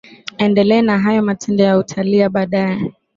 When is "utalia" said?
1.77-2.29